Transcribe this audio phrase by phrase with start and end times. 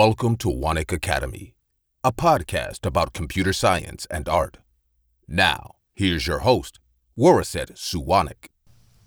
[0.00, 1.46] Welcome to Wanik Academy,
[2.02, 4.54] a podcast about computer science and art.
[5.28, 5.60] Now,
[6.00, 6.72] here's your host,
[7.22, 8.42] Waraset Suwanik.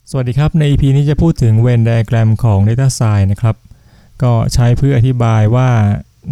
[0.10, 3.56] สวัสดีครับ ใน EP นี้จะพูดถึงเวนไดอะแกรมของ Data Science นะครับ
[4.24, 5.70] ก็ใช้เพื่ออธิบายว่า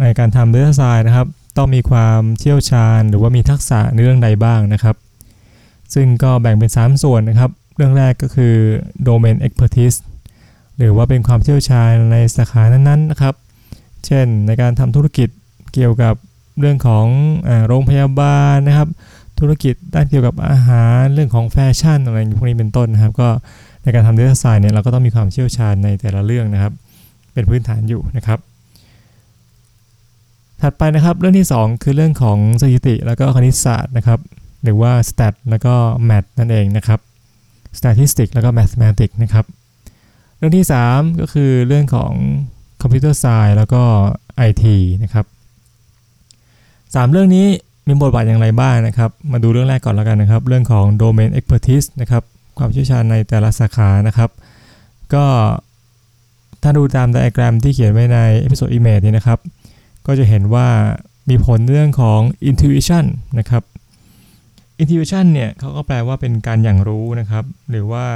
[0.00, 4.96] ในการทำ Data Science นะครับ ต้องมีความเชี่ยวชาญ หรือว่ามีทักษะในเรื่องใดบ้างนะครับ
[5.94, 8.54] ซึ่งก็แบ่งเป็น 3 ส่วนนะครับ เรื่องแรกก็คือ
[9.08, 9.98] Domain Expertise
[10.78, 13.34] หรือว่าเป็นความเชี่ยวชาญในสาขานั้นๆนะครับ
[14.06, 15.28] เช่น ในการทำธุรกิจ
[15.74, 16.14] เกี่ยวกับ
[16.60, 17.06] เรื่องของ
[17.48, 18.88] อโรงพยาบาลนะครับ
[19.40, 23.28] ธุรกิจด้านเกี่ยวกับอาหารเรื่องของแฟชั่นอะไรอย่างพวกนี้เป็นต้นนะครับ ก็
[23.82, 26.72] ในการทำ Data Science เนี่ยเราก็ต้องมีความเชี่ยวชาญในแต่ละเรื่องนะครับ
[27.32, 28.38] เป็นพื้นฐานอยู่นะครับ
[30.60, 34.20] ถัดไปนะครับเรื่องที่ 2 คือเรื่องของสถิติ แล้วก็คณิตศาสตร์นะครับ
[34.62, 35.74] หรือว่า stat แล้วก็
[36.08, 37.00] math นั่นเองนะครับ
[37.78, 39.44] statistics แล้วก็ mathematics นะครับ
[40.36, 42.12] เรื่องที่ 3 ก็คือเรื่องของ
[42.84, 43.82] computer science แล้วก็
[44.48, 44.64] IT
[45.02, 45.24] นะครับ
[46.94, 47.46] สามเรื่องนี้
[47.86, 52.22] มีบทบาทอย่างไรบ้างนะครับ มาดูเรื่องแรกก่อนแล้วกันนะครับ เรื่องของ domain expertise นะครับ
[52.58, 54.30] ความเชี่ยวชาญในแต่ละสาขานะครับ
[55.14, 55.26] ก็
[56.62, 59.38] ถ้าดูตามไดอะแกรมที่เขียนไว้ในเอพิโซด image นี้นะครับ
[60.06, 60.66] ก็จะเห็นว่า
[61.30, 63.04] มีผลเรื่องของ intuition
[63.38, 63.62] นะครับ
[64.82, 68.06] intuition เนี่ยเขาก็แปลว่าเป็นการอย่างรู้นะครับ หรือว่า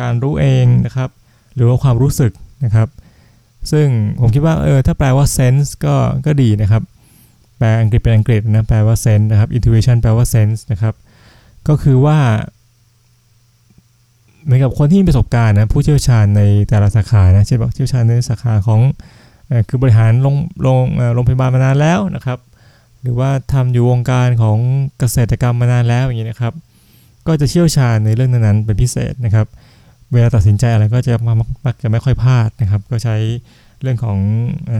[0.00, 1.10] การรู้เองนะครับ
[1.54, 2.32] หรือว่าความรู้สึก
[2.64, 2.88] นะครับ
[3.72, 3.86] ซึ่ง
[4.20, 5.94] ผมคิดว่าเออถ้าแปลว่า sense ก็
[6.26, 6.82] ก็ดีนะครับ
[7.58, 10.94] แปลอังกฤษเป็นอังกฤษนะแปลว่า sense นะครับ intuition แปลว่า sense นะครับ
[11.68, 12.18] ก็คือว่า
[14.44, 18.80] เหมือนกับคนที่มีประสบการณ์นะผู้เชี่ยวชาญในแต่ละสาขานะเช่นบอกเชี่ยวชาญในสาขาของ
[19.68, 22.38] คือบริหารโรงโรงโรงพยาบาลมานานแล้วนะครับ
[23.02, 24.58] หรือว่าทำอยู่วงการของ
[24.98, 26.54] เกษตรกรรมมานานแล้วอย่างนี้นะครับ
[27.26, 29.46] ก็จะเชี่ยวชาญในเรื่องนั้นๆเป็นพิเศษนะครับ
[30.12, 33.16] เวลาตัดสินใจอะไรก็จะมักมักจะไม่ค่อยพลาดนะครับ ก็ใช้
[33.82, 34.18] เรื่องของ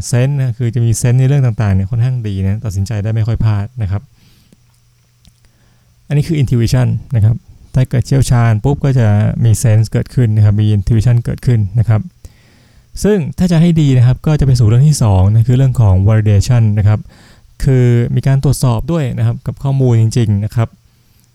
[0.07, 4.03] เซนส์นะคือจะมีเซนส์ในเรื่องต่างๆเนี่ยค่อนข้างดีนะตัดสินใจได้ไม่ค่อยพลาดนะครับ
[6.09, 7.37] อันนี้คือ intuition นะครับ
[7.75, 9.07] ถ้าเกิดเชี่ยวชาญปุ๊บก็จะ
[9.45, 12.01] มีเซนส์เกิดขึ้นนะครับมี intuition เกิดขึ้นนะครับ
[13.05, 17.01] ซึ่งถ้าจะให้ดีนะครับก็จะไปสู่เรื่องที่2นะคือเรื่องของ validation นะครับ
[17.65, 20.69] คือมีการตรวจสอบด้วยนะครับกับข้อมูลจริง ๆนะครับ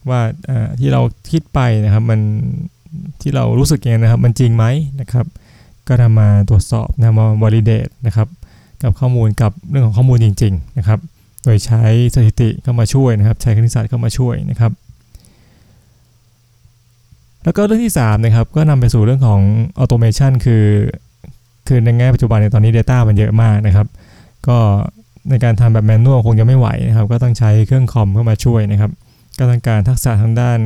[0.10, 0.22] ว่า
[0.80, 1.02] ที่เรา
[1.32, 2.20] คิดไปนะครับมัน
[3.22, 4.66] ที่เรารู้สึกเองนะครับ มันจริงไหม
[5.02, 5.26] นะครับ
[5.88, 8.28] ก็นำมาตรวจสอบนะมา validate นะครับ
[8.84, 11.00] กับข้อมูลกับเรื่องของข้อมูลจริง ๆ นะครับ
[11.44, 11.82] โดยใช้
[12.16, 14.72] สถิติเข้ามาช่วยนะครับ ใช้คณิตศาสตร์เข้ามาช่วยนะครับ
[17.44, 19.42] แล้วก็เรื่องที่3นะครับ ก็นำไปสู่เรื่องของ
[19.82, 20.66] automation คือ
[21.68, 23.88] คือในแง่ปัจจุบันในตอนนี้ Data มันเยอะมากนะครับ
[24.48, 24.58] ก็
[25.30, 28.92] ในการทำแบบแมนนวลคงจะไม่ไหวนะครับ ก็ต้องใช้เครื่องคอมเข้ามาช่วยนะครับ
[29.42, 30.60] ก็ต้องการทักษะทางด้าน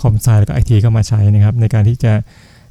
[0.00, 2.12] คอมไซน์แล้วก็ไอทีเข้ามาใช้นะครับ ในการที่จะ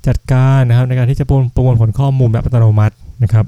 [0.08, 1.26] จัดการนะครับ ในการที่จะ
[1.56, 3.46] ประมวลผลข้อมูลแบบอัตโนมัตินะครับ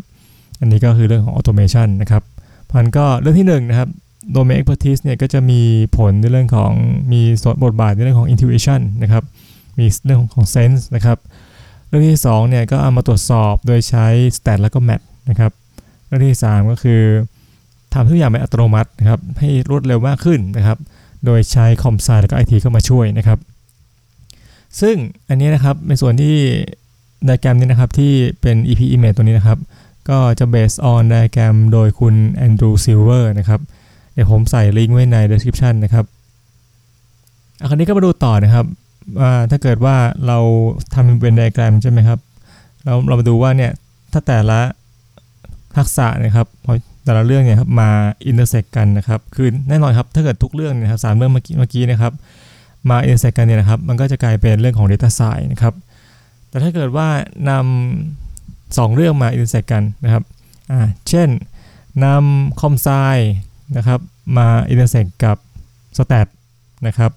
[0.60, 2.24] อันนี้ก็คือเรื่องของ automation นะครับ
[2.72, 3.90] พันก็เรื่องที่1นงนะครับ
[4.36, 5.62] domain expertise เนี่ยก็จะมี
[5.98, 6.72] ผลในเรื่องของ
[7.12, 9.24] มีส่วนบทบาทในเรื่องของ intuition นะครับ
[9.80, 11.18] มีเรื่องของ sense นะครับ
[11.88, 14.06] เรื่องที่2เนี่ยก็เอามาตรวจสอบโดยใช้
[14.38, 15.52] stat แล้วก็ math นะครับ
[16.06, 17.02] เรื่องที่ 3 ก็คือ
[17.94, 20.78] ทำทุกอย่างเป็นอัตโนมัตินะครับให้รวดเร็วมากขึ้นนะครับ
[21.26, 23.40] โดยใช้ com sci แล้วก็ไอทีเข้ามาช่วยนะครับ
[24.82, 24.96] ซึ่ง
[25.30, 26.36] อันนี้นะครับในส่วนที่
[27.26, 29.60] ไดแกรมนี้นะครับที่เป็น EP image ตัวนี้นะครับ
[30.10, 33.60] ก็จะ based on diagram โดยคุณ Andrew Silver นะครับ
[34.14, 36.06] เดี๋ยวผมใส่ลิงก์ไว้ใน description นะครับ
[37.62, 38.66] อันนี้ก็มาดูต่อนะครับ
[39.20, 39.96] ว่าถ้าเกิดว่า
[40.28, 40.38] เรา
[40.94, 42.20] ทำเป็นไดแกรมใช่ไหมครับ
[42.86, 43.72] เราเรามาดูว่าเนี่ย
[44.14, 44.60] ถ้าแต่ละ
[45.78, 46.48] ทักษะนะครับ
[47.10, 47.90] แต่ละเรื่องเนี่ยครับมา
[48.28, 52.14] intersect กันนะครับคือแน่นอนครับถ้าเกิดทุกเรื่องเนี่ยครับสามเรื่องเมื่อกี้เมื่อกี้นะครับ
[52.90, 55.74] มา intersect กันเนี่ยนะครับมันก็จะกลายเป็นเรื่องของ Data Science นะครับ
[56.50, 57.08] แต่ถ้าเกิดว่า
[57.50, 60.24] นำสองเรื่องมา intersect กันนะครับ
[60.72, 61.28] อ่าเช่น
[62.06, 62.88] นำ com sci
[63.78, 64.00] นะครับ
[64.38, 65.38] มา intersect กับ
[65.98, 66.28] Stat
[66.88, 67.12] นะครับ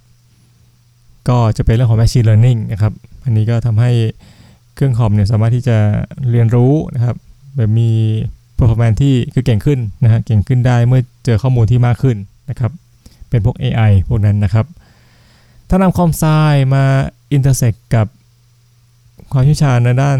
[1.29, 2.93] ก็จะเป็นเรื่องของ Machine Learning นะครับ
[3.25, 3.91] อันนี้ก็ทำให้
[4.75, 5.77] เครื่องคอมเนี่ยสามารถที่จะ
[6.31, 7.17] เรียนรู้นะครับ
[7.57, 7.91] แบบมี
[8.63, 12.17] performance ที่คือเก่งขึ้นนะฮะเก่งขึ้นได้เมื่อเจอข้อมูลที่มากขึ้น
[12.51, 12.73] นะครับ
[13.31, 14.67] เป็นพวก AI พวกนั้นนะครับ
[15.69, 16.25] ถ้านำ com sci
[16.75, 16.85] มา
[17.33, 18.07] intersect กับ
[19.33, 20.19] ความเชี่ยวชาญในด้าน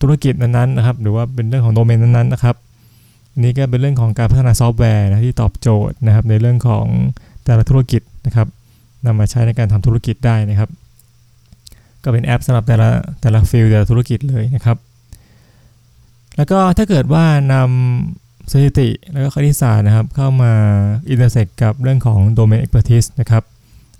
[0.00, 2.56] ธุรกิจนั้นๆนะครับ หรือว่าเป็นเรื่องของโดเมนนั้นๆนะครับ
[3.38, 6.86] อันนี้ก็เป็นเรื่องของการพัฒนาซอฟต์แวร์นะที่ตอบโจทย์นะครับ ในเรื่องของ
[7.44, 8.46] แต่ละธุรกิจนะครับ
[9.06, 10.70] นำมาใช้ในการทำธุรกิจได้นะครับ
[12.04, 12.88] ก็เป็นแอปสำหรับแต่ละ
[13.20, 14.76] แต่ละ field แต่ละธุรกิจเลยนะครับ
[16.36, 20.52] แล้วก็ถ้าเกิดว่านำสถิติแล้วก็คณิตศาสตร์นะครับ เข้ามา
[21.08, 23.42] intersect กับเรื่องของ domain expertise นะครับ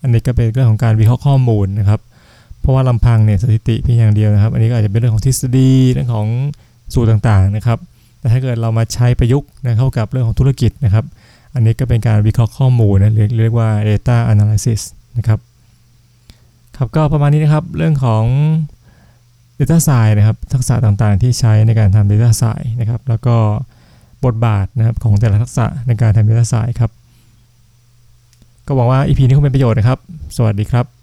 [0.02, 2.00] อันนี้ก็เป็นเรื่องของการวิเคราะห์ข้อมูลนะครับ
[2.60, 6.26] เพราะว่าลำพังเนี่ยสถิติเพียงอย่างเดียวนะครับ อันนี้ก็อาจจะเป็นเรื่องของทฤษฎีเรื่องของ
[6.94, 7.78] สูตรต่างๆนะครับ
[8.20, 11.04] แต่ถ้าเกิดเรามาใช้ประยุกต์นะเข้ากับเรื่องของธุรกิจนะครับ
[11.54, 14.80] อันนี้ก็เป็นการวิเคราะห์ข้อมูลนะเรียกเรียกว่า data analysis
[15.18, 15.38] นะครับ
[16.76, 18.24] ครับก็ประมาณนี้นะครับเรื่องของ
[19.58, 23.36] Data Science นะครับทักษะต่างๆ ที่ใช้ในการทำ Data Science นะครับแล้วก็
[24.24, 26.90] บทบาทนะครับของแต่ละทักษะในการทำ Data Science ครับ
[28.66, 29.98] ก็หวังว่า EP นี้คงเป็นประโยชน์นะครับ
[30.36, 30.95] สวัสดีครับ